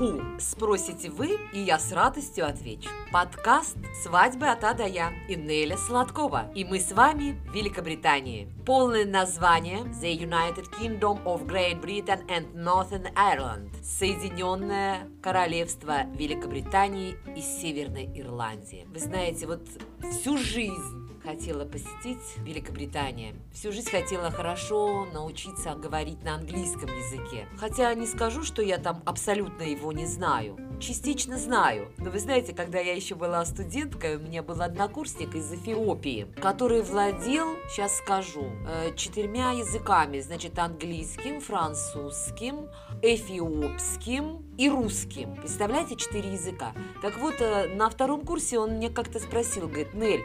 [0.00, 2.88] Ху, спросите вы, и я с радостью отвечу.
[3.12, 6.50] Подкаст «Свадьбы от А до Я» и Неля Сладкова.
[6.54, 8.48] И мы с вами в Великобритании.
[8.64, 13.68] Полное название The United Kingdom of Great Britain and Northern Ireland.
[13.82, 18.86] Соединенное Королевство Великобритании и Северной Ирландии.
[18.88, 19.68] Вы знаете, вот
[20.12, 23.36] всю жизнь хотела посетить Великобританию.
[23.52, 27.46] Всю жизнь хотела хорошо научиться говорить на английском языке.
[27.56, 30.58] Хотя не скажу, что я там абсолютно его не знаю.
[30.80, 31.92] Частично знаю.
[31.98, 36.82] Но вы знаете, когда я еще была студенткой, у меня был однокурсник из Эфиопии, который
[36.82, 40.20] владел, сейчас скажу, э, четырьмя языками.
[40.20, 42.68] Значит, английским, французским,
[43.02, 45.36] эфиопским и русским.
[45.36, 46.72] Представляете, четыре языка.
[47.02, 50.22] Так вот, э, на втором курсе он мне как-то спросил, говорит, Нель,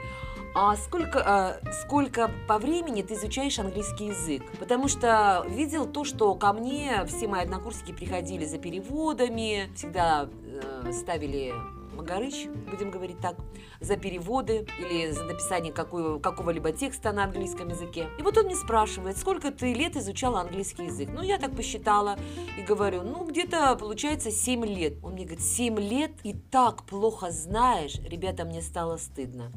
[0.55, 4.41] а сколько, а, сколько по времени ты изучаешь английский язык?
[4.57, 10.93] Потому что видел то, что ко мне все мои однокурсники приходили за переводами, всегда э,
[10.93, 11.53] ставили
[11.93, 13.35] Магарыч, будем говорить так,
[13.81, 18.07] за переводы или за написание какого, какого-либо текста на английском языке.
[18.17, 21.09] И вот он мне спрашивает, сколько ты лет изучала английский язык?
[21.13, 22.17] Ну, я так посчитала
[22.57, 24.93] и говорю, ну, где-то получается 7 лет.
[25.03, 27.95] Он мне говорит, 7 лет и так плохо знаешь?
[27.99, 29.51] Ребята, мне стало стыдно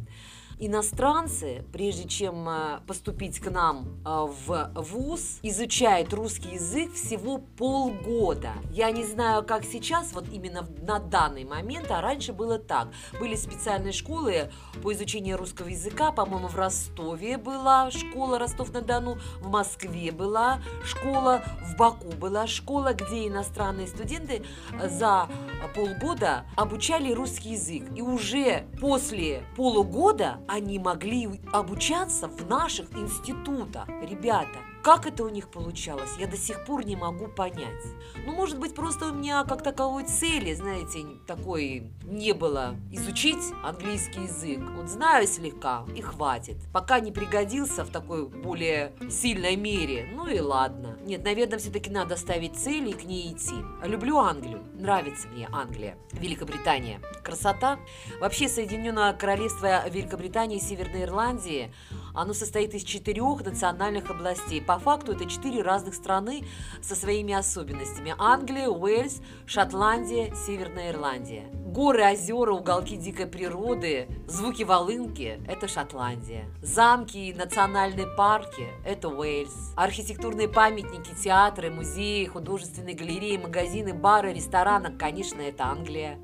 [0.59, 8.53] иностранцы, прежде чем э, поступить к нам э, в ВУЗ, изучают русский язык всего полгода.
[8.71, 12.89] Я не знаю, как сейчас, вот именно на данный момент, а раньше было так.
[13.21, 14.51] Были специальные школы
[14.83, 21.77] по изучению русского языка, по-моему, в Ростове была школа Ростов-на-Дону, в Москве была школа, в
[21.77, 24.45] Баку была школа, где иностранные студенты
[24.89, 25.29] за
[25.75, 27.85] полгода обучали русский язык.
[27.95, 33.87] И уже после полугода они могли обучаться в наших институтах.
[34.03, 34.59] Ребята,
[34.89, 37.85] как это у них получалось, я до сих пор не могу понять.
[38.25, 44.23] Ну, может быть, просто у меня как таковой цели, знаете, такой не было изучить английский
[44.23, 44.61] язык.
[44.75, 46.57] Вот знаю слегка и хватит.
[46.73, 50.97] Пока не пригодился в такой более сильной мере, ну и ладно.
[51.05, 53.57] Нет, наверное, все-таки надо ставить цели и к ней идти.
[53.85, 57.03] Люблю Англию, нравится мне Англия, Великобритания.
[57.23, 57.79] Красота.
[58.23, 61.75] Вообще, Соединенное Королевство Великобритании и Северной Ирландии–
[62.15, 64.61] оно состоит из четырех национальных областей.
[64.61, 66.45] По факту это четыре разных страны
[66.83, 68.15] со своими особенностями.
[68.19, 71.45] Англия, Уэльс, Шотландия, Северная Ирландия.
[71.53, 76.47] Горы, озера, уголки дикой природы, звуки волынки– это Шотландия.
[76.63, 79.75] Замки и национальные парки– это Уэльс.
[79.77, 86.19] Архитектурные памятники, театры, музеи, художественные галереи, магазины, бары, рестораны– конечно, это Англия.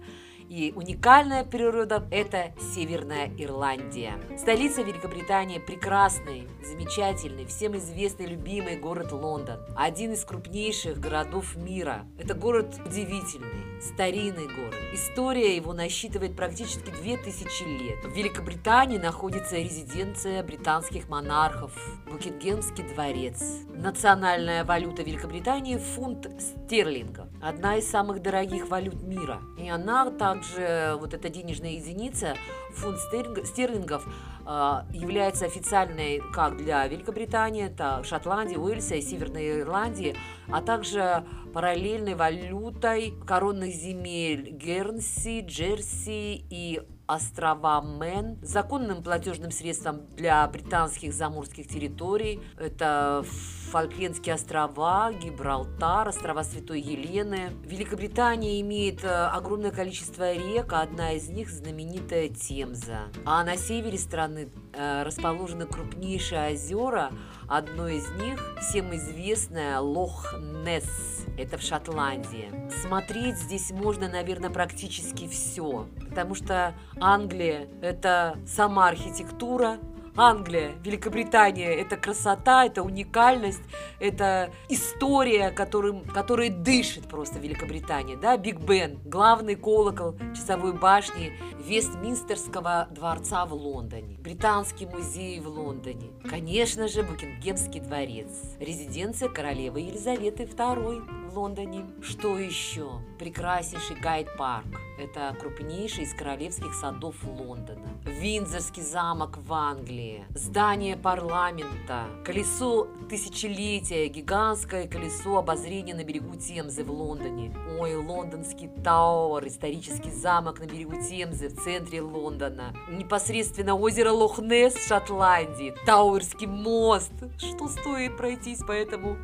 [0.54, 4.12] И уникальная природа– это Северная Ирландия.
[4.38, 9.58] Столица Великобритании– прекрасный, замечательный, всем известный, любимый город Лондон.
[9.74, 12.06] Один из крупнейших городов мира.
[12.20, 14.76] Это город удивительный, старинный город.
[14.92, 18.04] История его насчитывает практически 2000 лет.
[18.04, 21.72] В Великобритании находится резиденция британских монархов–
[22.12, 23.42] Букингемский дворец.
[23.70, 27.26] Национальная валюта Великобритании– фунт стерлингов.
[27.42, 29.40] Одна из самых дорогих валют мира.
[29.58, 32.34] И она так также вот эта денежная единица,
[32.74, 34.06] фунт стерлингов,
[34.46, 40.16] а, является официальной как для Великобритании, так Шотландии, Уэльса и Северной Ирландии,
[40.50, 46.82] а также параллельной валютой коронных земель Гернси, Джерси и
[47.14, 52.40] острова Мэн, законным платежным средством для британских заморских территорий.
[52.58, 53.24] Это
[53.70, 57.50] Фолклендские острова, Гибралтар, острова Святой Елены.
[57.64, 63.08] Великобритания имеет э, огромное количество рек, а одна из них знаменитая Темза.
[63.24, 67.10] А на севере страны э, расположены крупнейшие озера,
[67.48, 72.50] одно из них всем известное Лох-Несс, это в Шотландии.
[72.82, 76.74] Смотреть здесь можно, наверное, практически все, потому что
[77.06, 79.78] Англия– это сама архитектура,
[80.16, 83.62] Англия, Великобритания– это красота, это уникальность,
[83.98, 88.16] это история, которым, которой дышит просто Великобритания.
[88.16, 88.36] Да?
[88.36, 91.32] Биг Бен, главный колокол часовой башни
[91.66, 98.28] Вестминстерского дворца в Лондоне, Британский музей в Лондоне, конечно же, Букингемский дворец,
[98.60, 101.86] резиденция королевы Елизаветы II в Лондоне.
[102.00, 103.00] Что еще?
[103.18, 104.66] Прекраснейший Гайд-парк.
[104.98, 107.88] Это крупнейший из королевских садов Лондона.
[108.04, 110.03] Виндзорский замок в Англии.
[110.34, 112.04] Здание парламента.
[112.24, 114.08] Колесо тысячелетия.
[114.08, 117.54] Гигантское колесо обозрения на берегу Темзы в Лондоне.
[117.78, 119.46] Ой, лондонский Тауэр.
[119.46, 122.74] Исторический замок на берегу Темзы в центре Лондона.
[122.90, 125.74] Непосредственно озеро Лохнесс в Шотландии.
[125.86, 127.12] Тауэрский мост.
[127.38, 129.16] Что стоит пройтись по этому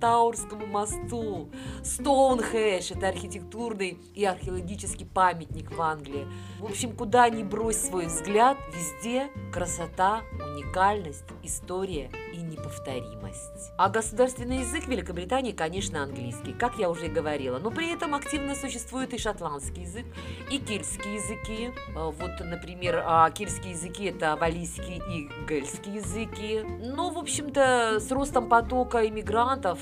[0.00, 1.50] Таурскому мосту.
[1.84, 6.26] Стоунхэш– это архитектурный и археологический памятник в Англии.
[6.58, 13.72] В общем, куда ни брось свой взгляд, везде красота, уникальность, история и неповторимость.
[13.76, 17.58] А государственный язык Великобритании, конечно, английский, как я уже и говорила.
[17.58, 20.06] Но при этом активно существует и шотландский язык,
[20.50, 21.70] и кельтские языки.
[21.94, 26.62] А, вот, например, а, кельтские языки– это валийский и гельские языки.
[26.82, 29.78] Но, в общем-то, с ростом потока иммигрантов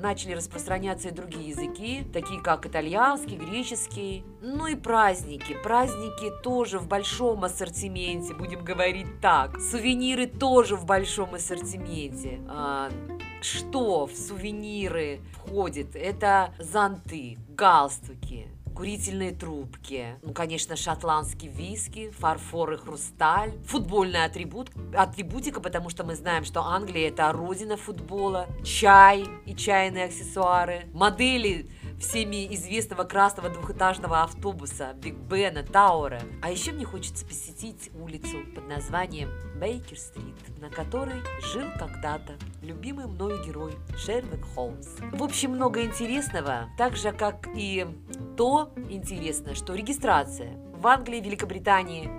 [0.00, 4.24] начали распространяться и другие языки, такие как итальянский, греческий.
[4.40, 5.56] Ну и праздники.
[5.62, 9.60] Праздники тоже в большом ассортименте, будем говорить так.
[9.60, 12.40] Сувениры тоже в большом ассортименте.
[12.48, 12.90] А,
[13.40, 15.96] что в сувениры входит?
[15.96, 25.60] Это зонты, галстуки, курительные трубки, ну, конечно, шотландский виски, фарфор и хрусталь, футбольная атрибут, атрибутика,
[25.60, 31.68] потому что мы знаем, что Англия– это родина футбола, чай и чайные аксессуары, модели
[32.02, 36.20] всеми известного красного двухэтажного автобуса Биг Бена, Тауэра.
[36.42, 39.30] А еще мне хочется посетить улицу под названием
[39.60, 44.88] Бейкер-стрит, на которой жил когда-то любимый мною герой Шерлок Холмс.
[45.12, 47.86] В общем, много интересного, так же, как и
[48.36, 52.10] то интересно, что регистрация в Англии, Великобритании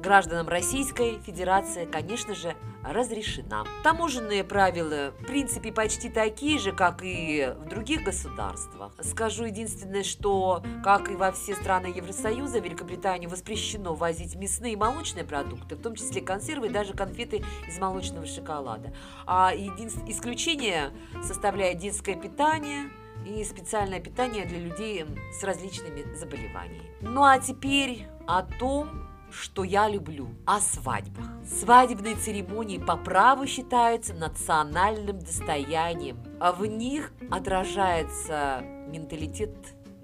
[0.00, 3.64] гражданам Российской Федерации, конечно же, разрешена.
[3.84, 8.92] Таможенные правила, в принципе, почти такие же, как и в других государствах.
[9.00, 14.76] Скажу единственное, что, как и во все страны Евросоюза, в Великобританию воспрещено возить мясные и
[14.76, 18.94] молочные продукты, в том числе консервы и даже конфеты из молочного шоколада.
[19.26, 20.90] А единственное исключение
[21.22, 22.90] составляет детское питание,
[23.26, 26.90] и специальное питание для людей с различными заболеваниями.
[27.00, 28.88] Ну а теперь о том,
[29.30, 31.26] что я люблю, о свадьбах.
[31.44, 39.54] Свадебные церемонии по праву считаются национальным достоянием, а в них отражается менталитет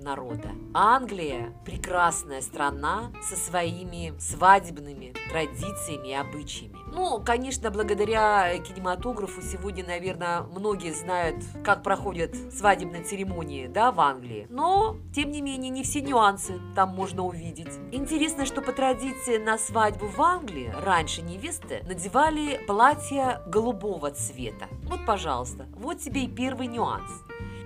[0.06, 0.50] народа.
[0.72, 6.76] Англия– прекрасная страна со своими свадебными традициями и обычаями.
[6.92, 14.46] Ну, конечно, благодаря кинематографу сегодня, наверное, многие знают, как проходят свадебные церемонии, да, в Англии.
[14.48, 17.72] Но, тем не менее, не все нюансы там можно увидеть.
[17.92, 24.68] Интересно, что по традиции на свадьбу в Англии раньше невесты надевали платье голубого цвета.
[24.84, 27.10] Вот, пожалуйста, вот тебе и первый нюанс.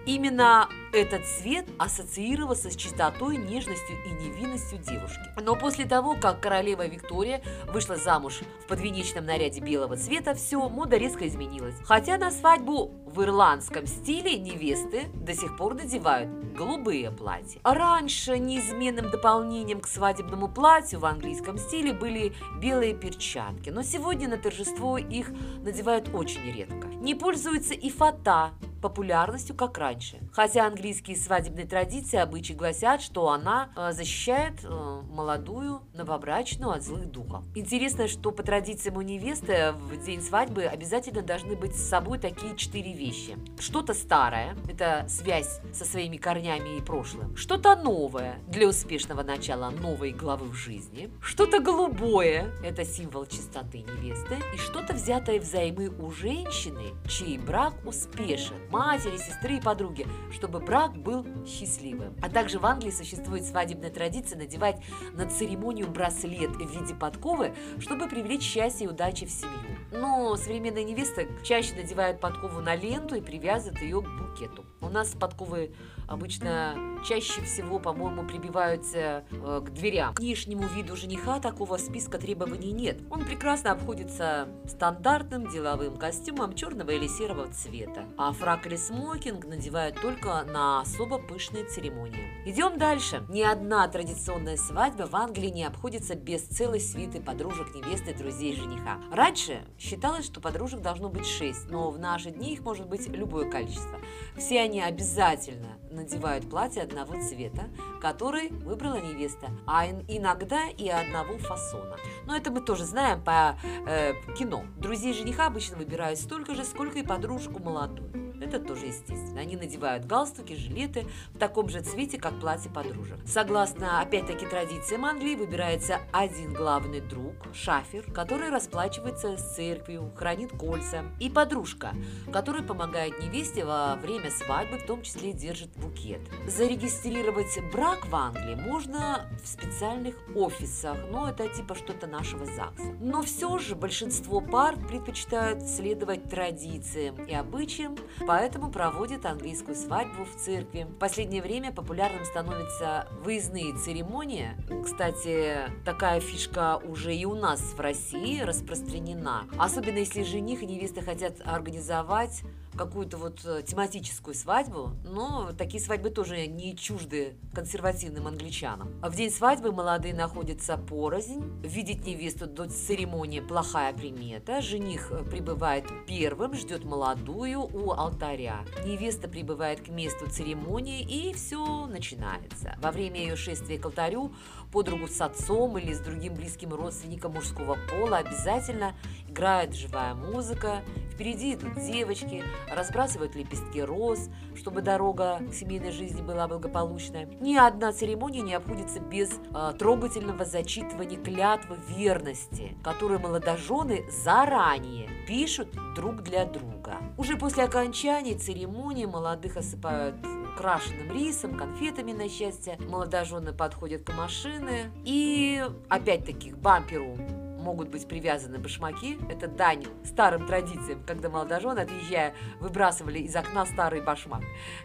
[0.06, 5.20] Именно этот цвет ассоциировался с чистотой, нежностью и невинностью девушки.
[5.40, 10.96] Но после того, как королева Виктория вышла замуж в подвенечном наряде белого цвета, все, мода
[10.96, 11.76] резко изменилась.
[11.84, 17.60] Хотя на свадьбу в ирландском стиле невесты до сих пор надевают голубые платья.
[17.64, 24.36] Раньше неизменным дополнением к свадебному платью в английском стиле были белые перчатки, но сегодня на
[24.36, 25.30] торжество их
[25.62, 26.88] надевают очень редко.
[26.88, 28.50] Не пользуются и фата,
[28.80, 30.18] популярностью, как раньше.
[30.32, 37.10] Хотя английские свадебные традиции обычаи гласят, что она э, защищает э, молодую новобрачную от злых
[37.10, 37.44] духов.
[37.54, 42.56] Интересно, что по традициям у невесты в день свадьбы обязательно должны быть с собой такие
[42.56, 43.36] четыре вещи.
[43.58, 47.36] Что-то старое, это связь со своими корнями и прошлым.
[47.36, 51.10] Что-то новое для успешного начала новой главы в жизни.
[51.20, 54.38] Что-то голубое, это символ чистоты невесты.
[54.54, 60.96] И что-то взятое взаймы у женщины, чей брак успешен матери, сестры и подруги, чтобы брак
[60.96, 62.14] был счастливым.
[62.22, 68.08] А также в Англии существует свадебная традиция надевать на церемонию браслет в виде подковы, чтобы
[68.08, 69.76] привлечь счастье и удачи в семью.
[69.92, 74.64] Но современные невесты чаще надевают подкову на ленту и привязывают ее к букету.
[74.80, 75.74] У нас подковы
[76.10, 80.14] обычно чаще всего, по-моему, прибиваются э, к дверям.
[80.14, 83.00] К внешнему виду жениха такого списка требований нет.
[83.10, 88.04] Он прекрасно обходится стандартным деловым костюмом черного или серого цвета.
[88.18, 92.28] А фрак или смокинг надевают только на особо пышные церемонии.
[92.44, 93.24] Идем дальше.
[93.28, 98.98] Ни одна традиционная свадьба в Англии не обходится без целой свиты подружек невесты, друзей жениха.
[99.12, 103.48] Раньше считалось, что подружек должно быть шесть, но в наши дни их может быть любое
[103.48, 104.00] количество.
[104.36, 107.68] Все они обязательно надевают платье одного цвета,
[108.00, 111.96] который выбрала невеста, а иногда и одного фасона.
[112.26, 114.64] Но это мы тоже знаем по э, кино.
[114.76, 118.19] Друзей жениха обычно выбирают столько же, сколько и подружку молодую.
[118.40, 119.40] Это тоже естественно.
[119.40, 123.18] Они надевают галстуки, жилеты в таком же цвете, как платье подружек.
[123.26, 131.04] Согласно, опять-таки, традициям Англии, выбирается один главный друг, шафер, который расплачивается с церковью, хранит кольца,
[131.18, 131.92] и подружка,
[132.32, 136.20] которая помогает невесте во время свадьбы, в том числе держит букет.
[136.46, 142.96] Зарегистрировать брак в Англии можно в специальных офисах, но это типа что-то нашего ЗАГСа.
[143.00, 147.96] Но все же большинство пар предпочитают следовать традициям и обычаям,
[148.30, 150.86] поэтому проводят английскую свадьбу в церкви.
[150.88, 154.50] В последнее время популярным становятся выездные церемонии.
[154.84, 159.48] Кстати, такая фишка уже и у нас в России распространена.
[159.58, 162.44] Особенно если жених и невеста хотят организовать
[162.80, 168.88] какую-то вот э, тематическую свадьбу, но такие свадьбы тоже не чужды консервативным англичанам.
[169.02, 175.84] В день свадьбы молодые находятся порознь, видеть невесту до церемонии плохая примета, жених э, прибывает
[176.06, 182.78] первым, ждет молодую у алтаря, невеста прибывает к месту церемонии и все начинается.
[182.80, 184.32] Во время ее шествия к алтарю
[184.72, 188.94] подругу с отцом или с другим близким родственником мужского пола обязательно
[189.28, 190.82] играет живая музыка,
[191.20, 192.42] впереди идут девочки,
[192.74, 197.26] разбрасывают лепестки роз, чтобы дорога к семейной жизни была благополучная.
[197.40, 205.68] Ни одна церемония не обходится без э, трогательного зачитывания клятвы верности, которую молодожены заранее пишут
[205.94, 206.96] друг для друга.
[207.18, 210.16] Уже после окончания церемонии молодых осыпают
[210.56, 212.78] крашеным рисом, конфетами на счастье.
[212.88, 217.14] Молодожены подходят к машине и опять-таки к бамперу
[217.60, 219.18] могут быть привязаны башмаки.
[219.28, 224.42] Это дань старым традициям, когда молодожены, отъезжая, выбрасывали из окна старый башмак.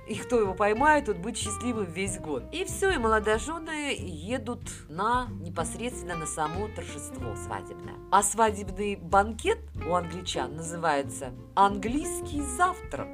[0.08, 2.44] И кто его поймает, тот будет счастливым весь год.
[2.52, 7.96] И все, и молодожены едут на непосредственно на само торжество свадебное.
[8.12, 13.08] А свадебный банкет у англичан называется «английский завтрак».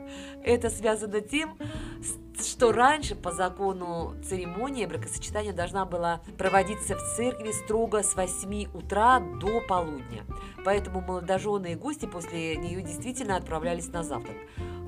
[0.44, 1.58] Это связано тем,
[2.46, 9.20] что раньше по закону церемония бракосочетания должна была проводиться в церкви строго с 8 утра
[9.20, 10.26] до полудня.
[10.64, 14.38] Поэтому молодожены и гости после нее действительно отправлялись на завтрак.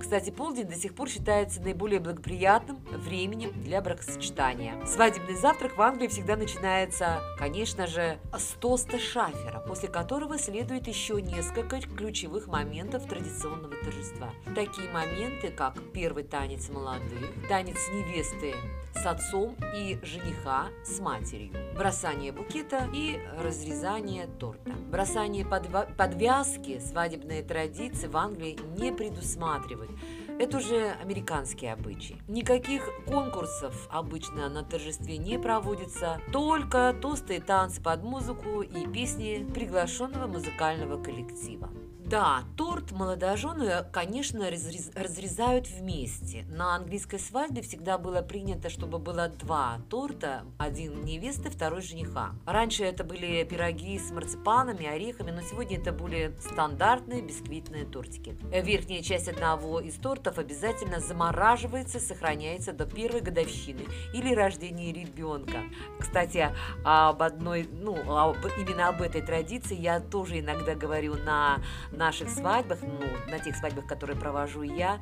[0.03, 4.75] Кстати, полдень до сих пор считается наиболее благоприятным временем для бракосочетания.
[4.85, 11.21] Свадебный завтрак в Англии всегда начинается, конечно же, с тоста шафера, после которого следует еще
[11.21, 14.29] несколько ключевых моментов традиционного торжества.
[14.53, 18.55] Такие моменты, как первый танец молодых, танец невесты
[18.93, 24.71] с отцом и жениха с матерью, бросание букета и разрезание торта.
[24.91, 29.91] Бросание подвязки свадебные традиции в Англии не предусматривают.
[30.39, 32.21] Это уже американские обычаи.
[32.27, 39.47] Никаких конкурсов обычно на торжестве не проводится, только тосты и танцы под музыку и песни
[39.53, 41.69] приглашенного музыкального коллектива.
[42.13, 46.45] Да, торт молодожены, конечно, разрезают вместе.
[46.47, 52.35] На английской свадьбе всегда было принято, чтобы было два торта, один невесты, второй жениха.
[52.45, 58.37] Раньше это были пироги с марципанами, орехами, но сегодня это более стандартные бисквитные тортики.
[58.51, 65.63] Верхняя часть одного из тортов обязательно замораживается, сохраняется до первой годовщины или рождения ребенка.
[65.99, 66.51] Кстати,
[66.85, 71.57] об одной, ну, об, именно об этой традиции я тоже иногда говорю на,
[71.91, 74.99] на наших свадьбах, ну, на тех свадьбах, которые провожу я,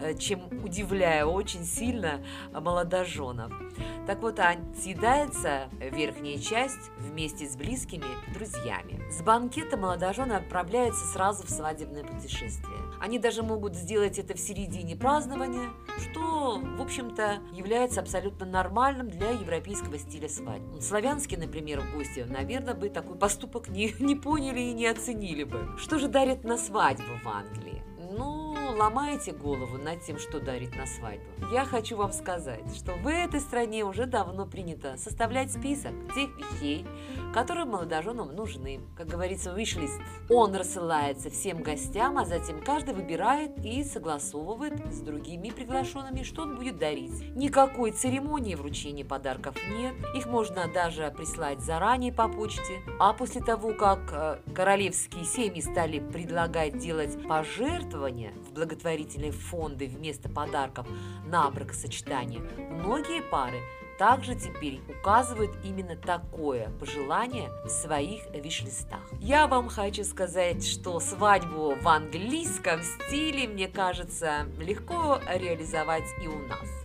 [0.00, 2.20] э, чем удивляю очень сильно
[2.52, 3.52] молодоженов.
[4.06, 4.38] Так вот,
[4.80, 9.02] съедается верхняя часть вместе с близкими друзьями.
[9.10, 12.78] С банкета молодожены отправляются сразу в свадебное путешествие.
[13.00, 19.30] Они даже могут сделать это в середине празднования, что, в общем-то, является абсолютно нормальным для
[19.30, 20.80] европейского стиля свадьбы.
[20.80, 25.76] Славянские, например, гости, наверное, бы такой поступок не, не поняли и не оценили бы.
[25.78, 27.82] Что же дарит на свадьбу в Англии.
[28.18, 28.43] Ну,
[28.74, 31.24] ломаете голову над тем, что дарить на свадьбу.
[31.52, 36.86] Я хочу вам сказать, что в этой стране уже давно принято составлять список тех вещей,
[37.32, 38.80] которые молодоженам нужны.
[38.96, 40.00] Как говорится, wish-list.
[40.28, 46.56] Он рассылается всем гостям, а затем каждый выбирает и согласовывает с другими приглашенными, что он
[46.56, 47.34] будет дарить.
[47.34, 49.94] Никакой церемонии вручения подарков нет.
[50.14, 52.80] Их можно даже прислать заранее по почте.
[52.98, 60.28] А после того, как э, королевские семьи стали предлагать делать пожертвования в благотворительные фонды вместо
[60.28, 60.86] подарков
[61.26, 63.60] на бракосочетание, многие пары
[63.98, 69.02] также теперь указывают именно такое пожелание в своих виш-листах.
[69.20, 76.38] Я вам хочу сказать, что свадьбу в английском стиле, мне кажется, легко реализовать и у
[76.48, 76.83] нас.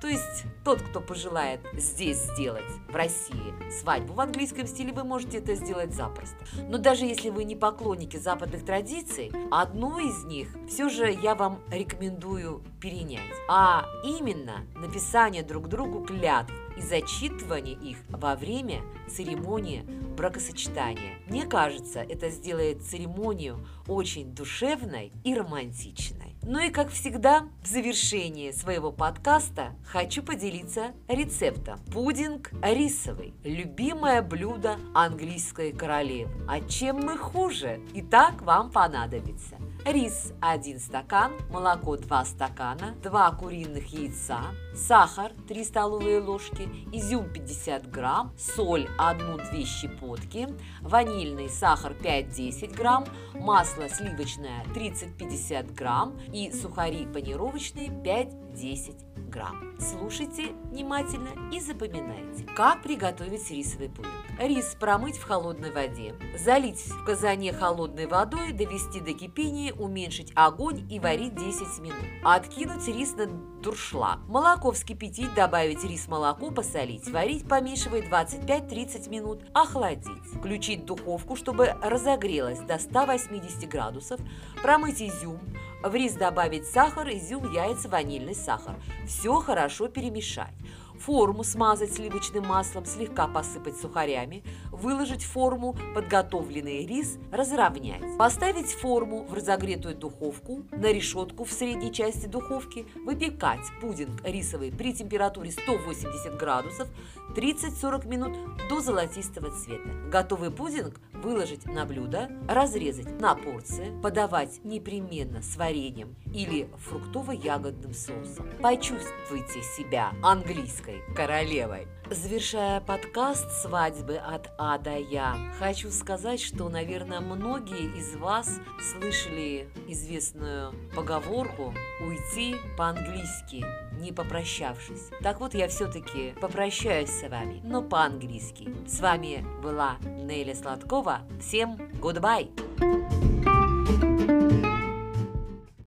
[0.00, 5.38] То есть тот, кто пожелает здесь сделать, в России, свадьбу в английском стиле, вы можете
[5.38, 6.36] это сделать запросто.
[6.68, 11.60] Но даже если вы не поклонники западных традиций, одну из них все же я вам
[11.70, 13.20] рекомендую перенять.
[13.48, 19.84] А именно написание друг другу клятв и зачитывание их во время церемонии
[20.16, 21.16] бракосочетания.
[21.26, 26.27] Мне кажется, это сделает церемонию очень душевной и романтичной.
[26.42, 31.78] Ну и как всегда, в завершении своего подкаста хочу поделиться рецептом.
[31.92, 33.34] Пудинг рисовый.
[33.44, 36.30] Любимое блюдо английской королевы.
[36.48, 37.80] А чем мы хуже?
[37.94, 44.40] Итак, вам понадобится рис 1 стакан, молоко 2 стакана, 2 куриных яйца,
[44.74, 50.48] сахар 3 столовые ложки, изюм 50 грамм, соль 1-2 щепотки,
[50.80, 53.04] ванильный сахар 5-10 грамм,
[53.34, 59.76] масло сливочное 30-50 грамм и сухари панировочные 5-10 грамм.
[59.78, 62.44] Слушайте внимательно и запоминайте.
[62.56, 64.12] Как приготовить рисовый пудинг?
[64.38, 70.86] Рис промыть в холодной воде, залить в казане холодной водой, довести до кипения, уменьшить огонь
[70.90, 71.96] и варить 10 минут.
[72.24, 74.18] Откинуть рис на дуршлаг.
[74.28, 77.08] Молоко вскипятить, добавить рис, молоко, посолить.
[77.10, 80.06] Варить, помешивая 25-30 минут, охладить.
[80.34, 84.20] Включить духовку, чтобы разогрелась до 180 градусов.
[84.62, 85.40] Промыть изюм,
[85.82, 88.76] в рис добавить сахар, изюм, яйца, ванильный сахар.
[89.06, 90.54] Все хорошо перемешать.
[90.98, 98.18] Форму смазать сливочным маслом, слегка посыпать сухарями, выложить форму подготовленный рис, разровнять.
[98.18, 104.92] Поставить форму в разогретую духовку на решетку в средней части духовки, выпекать пудинг рисовый при
[104.92, 106.88] температуре 180 градусов
[107.36, 108.36] 30-40 минут
[108.68, 109.88] до золотистого цвета.
[110.10, 118.46] Готовый пудинг выложить на блюдо, разрезать на порции, подавать непременно с вареньем или фруктово-ягодным соусом.
[118.60, 121.86] Почувствуйте себя английской королевой.
[122.10, 129.68] Завершая подкаст «Свадьбы от А до Я», хочу сказать, что, наверное, многие из вас слышали
[129.86, 133.64] известную поговорку «уйти по-английски,
[134.00, 135.10] не попрощавшись».
[135.22, 138.74] Так вот, я все-таки попрощаюсь с вами, но по-английски.
[138.86, 141.20] С вами была Неля Сладкова.
[141.40, 142.48] Всем goodbye!